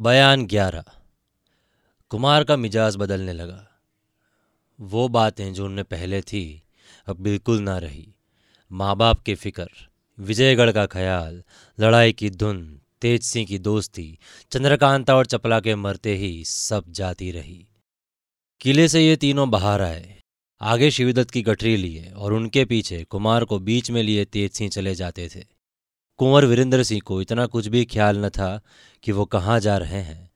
[0.00, 0.84] बयान ग्यारह।
[2.10, 3.66] कुमार का मिजाज बदलने लगा।
[4.78, 6.62] वो बातें जो उनमें पहले थी,
[7.06, 8.14] अब बिल्कुल ना रही।
[8.70, 9.68] माँ बाप की फ़िक्र,
[10.18, 11.42] विजयगढ़ का ख्याल,
[11.78, 14.18] लड़ाई की धुन तेज सिंह की दोस्ती,
[14.50, 17.66] चंद्रकांता और चपला के मरते ही सब जाती रही।
[18.60, 20.18] किले से ये तीनों बाहर आए,
[20.60, 24.70] आगे शिवदत्त की गठरी लिए और उनके पीछे कुमार को बीच में लिए तेज सिंह
[24.70, 25.51] चले जाते थे।
[26.22, 28.48] कुंवर वीरेंद्र सिंह को इतना कुछ भी ख्याल न था
[29.04, 30.30] कि वो कहाँ जा रहे हैं।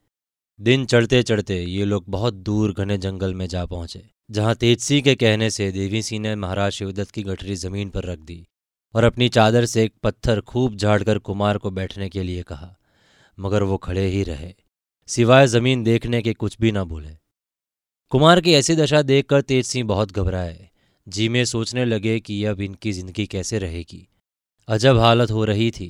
[0.60, 5.02] दिन चढ़ते चढ़ते ये लोग बहुत दूर घने जंगल में जा पहुँचे, जहाँ तेज सिंह
[5.02, 8.46] के कहने से देवी सिंह ने महाराज शिवदत्त की गठरी ज़मीन पर रख दी
[8.94, 12.74] और अपनी चादर से एक पत्थर खूब झाड़कर कुमार को बैठने के लिए कहा,
[13.38, 14.52] मगर वो खड़े ही रहे,
[15.08, 17.16] सिवाय ज़मीन देखने के कुछ भी ना भूले
[18.12, 20.68] कुमार की ऐसी दशा देखकर तेज सिंह बहुत घबराए,
[21.06, 24.06] जी में सोचने लगे कि अब इनकी ज़िंदगी कैसे रहेगी।
[24.69, 25.88] अजब हालत हो रही थी।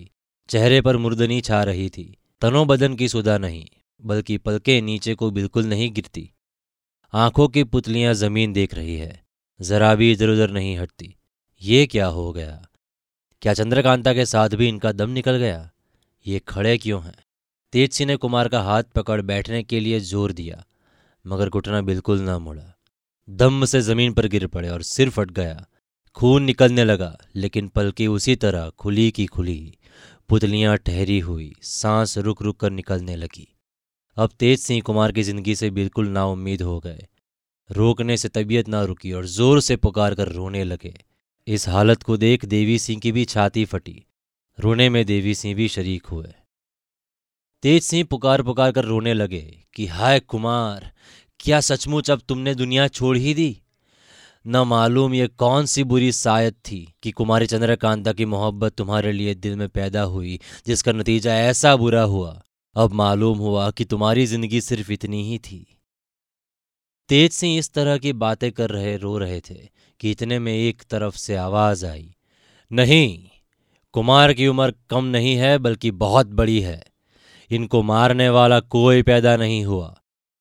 [0.49, 3.65] चेहरे पर मुर्दनी छा रही थी। तनो बदन की सुधा नहीं,
[4.05, 6.31] बल्कि पलके नीचे को बिल्कुल नहीं गिरती।
[7.15, 9.25] आँखों की पुतलियाँ ज़मीन देख रही है।
[9.61, 11.15] जरा भी इधर उधर नहीं हटती।
[11.63, 12.67] ये क्या हो गया?
[13.43, 15.71] क्या चंद्रकांता के साथ भी इनका दम निकल गया?
[16.27, 17.15] ये खड़े क्यों हैं?
[17.73, 20.65] तेज सिंह ने कुमार का हाथ पकड़ बैठने के लिए ज़ोर दिया,
[21.25, 22.75] मगर घुटना बिल्कुल ना मुड़ा।
[23.29, 25.67] दम से ज़मीन पर गिर पड़े और सिर फट गया।
[26.17, 29.79] खून निकलने लगा, लेकिन पलकी उसी तरह खुली की खुली
[30.29, 33.47] पुतलियाँ ठहरी हुई, सांस रुक रुक कर निकलने लगी।
[34.17, 37.07] अब तेज सिंह कुमार की ज़िंदगी से बिल्कुल नाउम्मीद हो गए।
[37.71, 40.95] रोकने से तबीयत ना रुकी और ज़ोर से पुकार कर रोने लगे।
[41.47, 44.07] इस हालत को देख देवी सिंह की भी छाती फटी।
[44.59, 46.33] रोने में देवी सिंह भी शरीक हुए।
[47.63, 50.93] तेज सिंह पुकार पुकार कर रोने लगे कि, हाय कुमार,
[51.41, 53.63] क्या सचमुच अब तुमने दुनिया छोड़ ही दी?
[54.47, 59.35] न मालूम ये कौन सी बुरी सायत थी कि कुमारी चंद्रकांता की मोहब्बत तुम्हारे लिए
[59.35, 62.43] दिल में पैदा हुई, जिसका नतीजा ऐसा बुरा हुआ।
[62.77, 65.79] अब मालूम हुआ कि तुम्हारी ज़िंदगी सिर्फ़ इतनी ही थी।
[67.09, 69.69] तेज सिंह इस तरह की बातें कर रहे, रो रहे थे
[70.01, 72.15] कि इतने में एक तरफ़ से आवाज़ आई,
[72.71, 73.19] नहीं,
[73.95, 76.83] कुमार की उम्र कम नहीं है, बल्कि बहुत बड़ी है।
[77.51, 79.95] इनको मारने वाला कोई पैदा नहीं हुआ।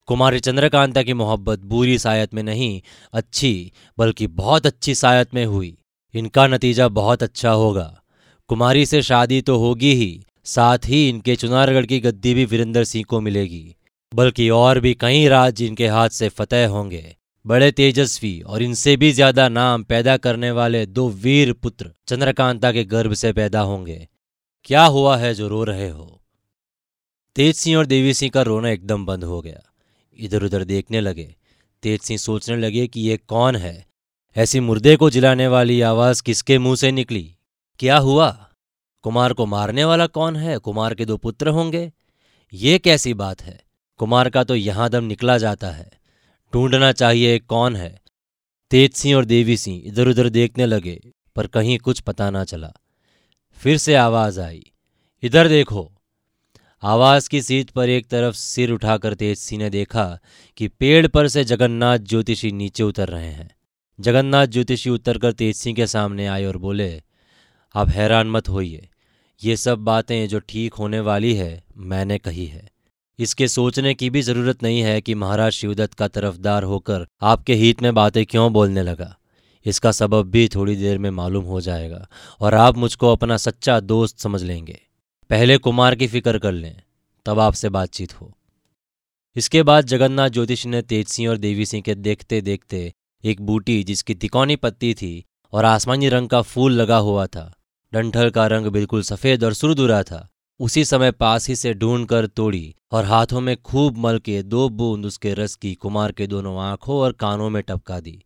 [0.07, 2.81] कुमारी चंद्रकांता की मोहब्बत बुरी सायत में नहीं
[3.13, 5.77] अच्छी, बल्कि बहुत अच्छी सायत में हुई।
[6.13, 8.01] इनका नतीजा बहुत अच्छा होगा।
[8.49, 13.05] कुमारी से शादी तो होगी ही, साथ ही इनके चुनारगढ़ की गद्दी भी वीरेंद्र सिंह
[13.09, 13.75] को मिलेगी।
[14.11, 17.15] बल्कि और भी कई राज्य इनके हाथ से फतेह होंगे।
[17.45, 22.83] बड़े तेजस्वी और इनसे भी ज़्यादा नाम पैदा करने वाले दो वीर पुत्र चंद्रकांता के
[22.83, 24.07] गर्भ से पैदा होंगे।
[24.63, 26.21] क्या हुआ है जो रो रहे हो?
[27.35, 29.61] तेज सिंह और देवी सिंह का रोना एकदम बंद हो गया।
[30.17, 31.35] इधर उधर देखने लगे।
[31.83, 33.85] तेज सिंह सोचने लगे कि ये कौन है?
[34.37, 37.35] ऐसी मुर्दे को जिलाने वाली आवाज़ किसके मुँह से निकली?
[37.79, 38.49] क्या हुआ?
[39.01, 40.57] कुमार को मारने वाला कौन है?
[40.57, 41.91] कुमार के दो पुत्र होंगे?
[42.53, 43.61] ये कैसी बात है?
[43.97, 45.91] कुमार का तो यहाँ दम निकला जाता है।
[46.53, 48.01] ढूंढना चाहिए कौन है।
[48.71, 52.73] तेज सिंह और देवी सिंह इधर उधर देखने लगे, पर कहीं कुछ पता ना चला।
[53.53, 54.71] फिर से आवाज़ आई।
[55.23, 55.91] इधर देखो।
[56.83, 60.19] आवाज़ की सीट पर एक तरफ़ सिर उठाकर तेज सिंह ने देखा
[60.57, 63.55] कि पेड़ पर से जगन्नाथ ज्योतिषी नीचे उतर रहे हैं।
[63.99, 67.03] जगन्नाथ ज्योतिषी उतरकर तेज सिंह के सामने आए और बोले,
[67.75, 68.89] आप हैरान मत होइए।
[69.43, 72.69] ये सब बातें जो ठीक होने वाली है, मैंने कही है।
[73.19, 77.81] इसके सोचने की भी ज़रूरत नहीं है कि महाराज शिवदत्त का तरफदार होकर आपके हित
[77.81, 79.17] में बातें क्यों बोलने लगा।
[79.65, 82.07] इसका सबब भी थोड़ी देर में मालूम हो जाएगा
[82.39, 84.84] और आप मुझको अपना सच्चा दोस्त समझ लेंगे।
[85.29, 86.81] पहले कुमार की फ़िक्र कर लें,
[87.25, 88.31] तब आपसे बातचीत हो।
[89.35, 92.93] इसके बाद जगन्नाथ ज्योतिष ने तेज सिंह और देवी सिंह के देखते देखते
[93.23, 97.51] एक बूटी जिसकी तिकोनी पत्ती थी और आसमानी रंग का फूल लगा हुआ था,
[97.93, 100.27] डंठल का रंग बिल्कुल सफ़ेद और सुरदुरा था,
[100.59, 104.69] उसी समय पास ही से ढूंढ कर तोड़ी और हाथों में खूब मल के दो
[104.69, 108.19] बूंद उसके रस की कुमार के दोनों आँखों और कानों में टपका दी।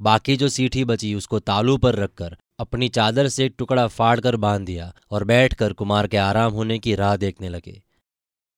[0.00, 4.66] बाकी जो सीठी बची उसको तालू पर रखकर अपनी चादर से एक टुकड़ा फाड़कर बाँध
[4.66, 7.82] दिया और बैठकर कुमार के आराम होने की राह देखने लगे।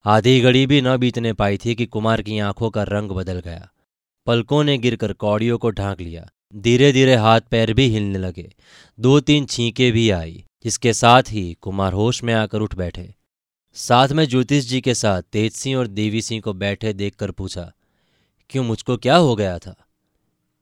[0.04, 3.68] आधी घड़ी भी न बीतने पाई थी कि कुमार की आँखों का रंग बदल गया।
[4.26, 8.54] पलकों ने गिरकर कौड़ियों को ढांक लिया। धीरे धीरे हाथ पैर भी हिलने लगे।
[8.98, 13.14] दो तीन छींके भी आई, जिसके साथ ही कुमार होश में आकर उठ बैठे।
[13.76, 17.72] साथ में ज्योतिष जी के साथ तेज सिंह और देवी सिंह को बैठे देखकर पूछा,
[18.50, 19.74] क्यों मुझको क्या हो गया था?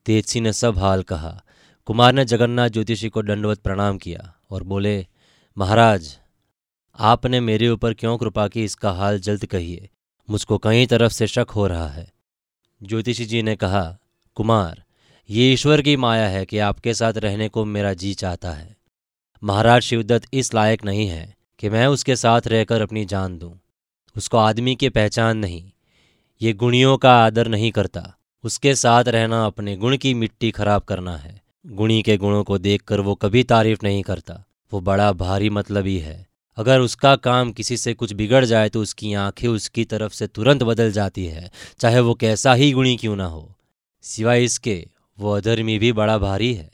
[0.07, 1.44] तेज सिंह ने सब हाल कहा।
[1.87, 5.07] कुमार ने जगन्नाथ ज्योतिषी को दंडवत प्रणाम किया और बोले,
[5.59, 6.19] महाराज,
[6.99, 9.89] आपने मेरे ऊपर क्यों कृपा की इसका हाल जल्द कहिए।
[10.31, 12.13] मुझको कई तरफ़ से शक हो रहा है।
[12.83, 13.99] ज्योतिषी जी ने कहा,
[14.35, 14.85] कुमार,
[15.31, 18.77] ये ईश्वर की माया है कि आपके साथ रहने को मेरा जी चाहता है।
[19.45, 23.61] महाराज शिवदत्त इस लायक नहीं है कि मैं उसके साथ रहकर अपनी जान दूँ।
[24.17, 25.71] उसको आदमी की पहचान नहीं।
[26.43, 31.17] ये गुणियों का आदर नहीं करता। उसके साथ रहना अपने गुण की मिट्टी खराब करना
[31.17, 35.99] है। गुणी के गुणों को देखकर वो कभी तारीफ़ नहीं करता। वो बड़ा भारी मतलबी
[35.99, 36.27] है
[36.59, 40.63] अगर उसका काम किसी से कुछ बिगड़ जाए तो उसकी आँखें उसकी तरफ़ से तुरंत
[40.63, 43.55] बदल जाती है, चाहे वो कैसा ही गुणी क्यों ना हो।
[44.03, 44.87] सिवाय इसके,
[45.19, 46.71] वो अधर्मी भी बड़ा भारी है।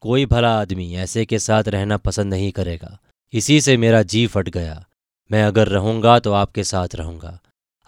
[0.00, 2.98] कोई भला आदमी ऐसे के साथ रहना पसंद नहीं करेगा।
[3.32, 4.84] इसी से मेरा जी फट गया।
[5.30, 7.38] मैं अगर रहूँगा तो आपके साथ रहूँगा।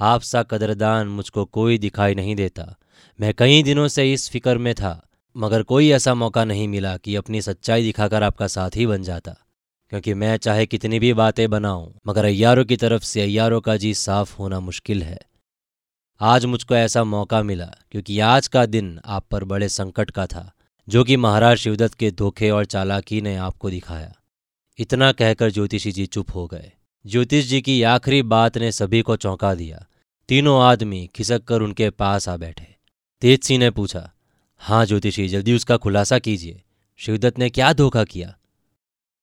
[0.01, 2.75] आप सा कदरदान मुझको कोई दिखाई नहीं देता।
[3.21, 7.17] मैं कई दिनों से इस फ़िक्र में था। मगर कोई ऐसा मौका नहीं मिला कि
[7.17, 9.37] अपनी सच्चाई दिखाकर आपका साथी बन जाता,
[9.89, 13.95] क्योंकि मैं चाहे कितनी भी बातें बनाऊँ, मगर अयारों की तरफ़ से अयारों का जी
[13.95, 15.21] साफ़ होना मुश्किल है।
[16.21, 20.53] आज मुझको ऐसा मौका मिला, क्योंकि आज का दिन आप पर बड़े संकट का था,
[20.89, 24.15] जो कि महाराज शिवदत्त के धोखे और चालाकी ने आपको दिखाया।
[24.79, 26.73] इतना कहकर ज्योतिषी जी चुप हो गए।
[27.07, 29.87] ज्योतिष जी की आखिरी बात ने सभी को चौंका दिया।
[30.29, 32.75] तीनों आदमी खिसक कर उनके पास आ बैठे।
[33.21, 34.11] तेज सिंह ने पूछा
[34.65, 36.61] हाँ ज्योतिषी, जल्दी उसका खुलासा कीजिए।
[37.01, 38.35] शिवदत्त ने क्या धोखा किया?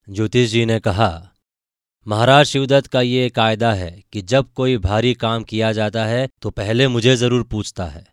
[0.07, 1.31] ज्योतिष जी ने कहा,
[2.07, 6.49] महाराज, शिवदत्त का ये कायदा है कि जब कोई भारी काम किया जाता है तो
[6.49, 8.05] पहले मुझे ज़रूर पूछता है।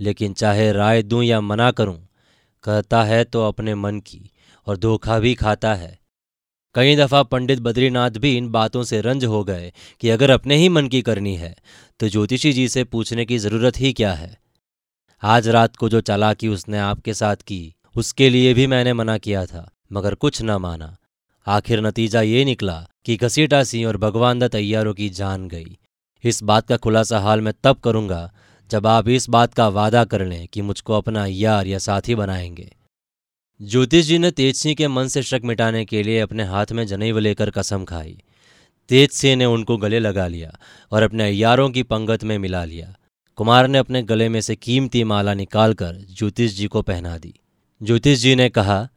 [0.00, 1.98] लेकिन चाहे राय दूँ या मना करूँ,
[2.64, 4.30] कहता है तो अपने मन की,
[4.66, 5.98] और धोखा भी खाता है।
[6.74, 10.68] कई दफ़ा पंडित बद्रीनाथ भी इन बातों से रंज हो गए कि अगर अपने ही
[10.68, 11.54] मन की करनी है
[12.00, 14.40] तो ज्योतिषी जी से पूछने की ज़रूरत ही क्या है?
[15.24, 19.46] आज रात को जो चालाकी उसने आपके साथ की, उसके लिए भी मैंने मना किया
[19.46, 20.96] था, मगर कुछ न माना।
[21.46, 25.78] आखिर नतीजा ये निकला कि घसीटा सिंह और भगवान दत्त अय्यारों की जान गई।
[26.24, 28.32] इस बात का खुलासा हाल मैं तब करूँगा,
[28.70, 32.76] जब आप इस बात का वादा कर लें कि मुझको अपना यार या साथी बनाएँगे।
[33.62, 36.86] ज्योतिष जी ने तेज सिंह के मन से शक मिटाने के लिए अपने हाथ में
[36.86, 38.22] जनेब लेकर कसम खाई।
[38.88, 40.58] तेज सिंह ने उनको गले लगा लिया
[40.90, 42.94] और अपने अयारों की पंगत में मिला लिया।
[43.38, 47.34] कुमार ने अपने गले में से कीमती माला निकालकर ज्योतिष जी को पहना दी।
[47.80, 48.88] ज्योतिष जी ने कहा,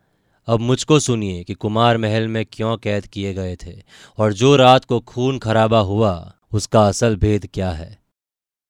[0.48, 3.74] अब मुझको सुनिए कि कुमार महल में क्यों कैद किए गए थे
[4.18, 7.98] और जो रात को खून खराबा हुआ, उसका असल भेद क्या है?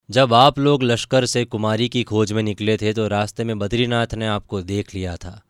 [0.10, 4.14] जब आप लोग लश्कर से कुमारी की खोज में निकले थे तो रास्ते में बद्रीनाथ
[4.14, 5.42] ने आपको देख लिया था।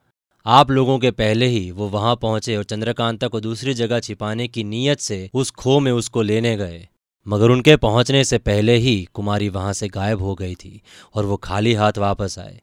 [0.46, 4.64] आप लोगों के पहले ही वो वहाँ पहुँचे और चंद्रकांता को दूसरी जगह छिपाने की
[4.64, 6.88] नीयत से उस खो में उसको लेने गए।
[7.28, 10.82] मगर उनके पहुँचने से पहले ही कुमारी वहाँ से गायब हो गई थी
[11.14, 12.62] और वो खाली हाथ वापस आए।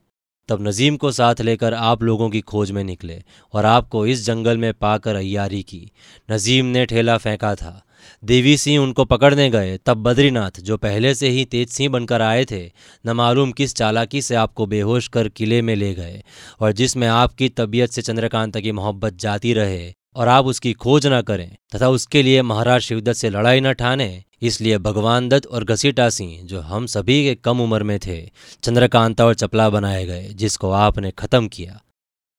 [0.48, 3.22] तब नजीम को साथ लेकर आप लोगों की खोज में निकले
[3.52, 5.90] और आपको इस जंगल में पाकर अयारी की।
[6.30, 7.84] नजीम ने ठेला फेंका था।
[8.24, 12.44] देवी सिंह उनको पकड़ने गए, तब बद्रीनाथ, जो पहले से ही तेज सिंह बनकर आए
[12.44, 12.72] थे,
[13.06, 16.22] न मालूम किस चालाकी से आपको बेहोश कर किले में ले गए
[16.60, 21.20] और जिसमें आपकी तबीयत से चंद्रकांता की मोहब्बत जाती रहे और आप उसकी खोज न
[21.22, 26.08] करें तथा उसके लिए महाराज शिवदत्त से लड़ाई न ठाने, इसलिए भगवान दत्त और घसीटा
[26.10, 28.30] सिंह, जो हम सभी के कम उम्र में थे,
[28.62, 31.80] चंद्रकांता और चपला बनाए गए, जिसको आपने खत्म किया।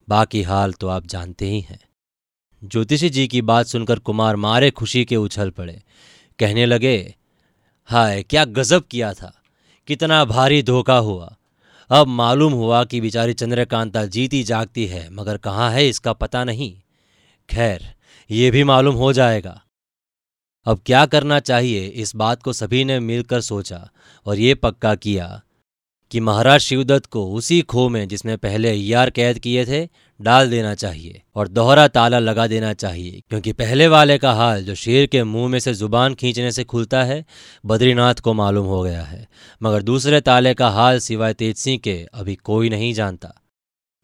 [0.08, 1.80] बाकी हाल तो आप जानते ही हैं।
[2.64, 5.82] ज्योतिषी जी की बात सुनकर कुमार मारे खुशी के उछल पड़े।
[6.38, 7.14] कहने लगे,
[7.84, 9.32] हाय, क्या गजब किया था।
[9.86, 11.36] कितना भारी धोखा हुआ।
[11.90, 16.80] अब मालूम हुआ कि बेचारी चंद्रकांता जीती जागती है, मगर कहाँ है इसका पता नहीं।
[17.48, 17.94] खैर,
[18.30, 19.60] ये भी मालूम हो जाएगा।
[20.66, 23.88] अब क्या करना चाहिए, इस बात को सभी ने मिलकर सोचा
[24.26, 25.40] और ये पक्का किया
[26.10, 29.88] कि महाराज शिवदत्त को उसी खो में जिसमें पहले अय्यार कैद किए थे,
[30.20, 34.74] डाल देना चाहिए और दोहरा ताला लगा देना चाहिए, क्योंकि पहले वाले का हाल जो
[34.74, 37.24] शेर के मुँह में से ज़ुबान खींचने से खुलता है,
[37.66, 39.26] बद्रीनाथ को मालूम हो गया है।
[39.62, 43.34] मगर दूसरे ताले का हाल सिवाय तेज सिंह के अभी कोई नहीं जानता।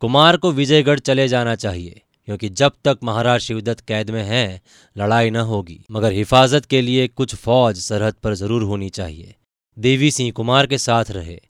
[0.02, 4.60] कुमार को विजयगढ़ चले जाना चाहिए। क्योंकि जब तक महाराज शिवदत्त कैद में हैं,
[4.96, 9.34] लड़ाई न होगी। मगर हिफाजत के लिए कुछ फौज सरहद पर ज़रूर होनी चाहिए।
[9.76, 11.40] देवी सिंह कुमार के साथ रहे।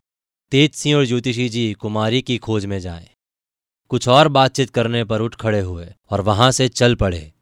[0.53, 3.09] तेज सिंह और ज्योतिषी जी कुमारी की खोज में जाएँ।
[3.89, 7.33] कुछ और बातचीत करने पर उठ खड़े हुए और वहाँ से चल पड़े।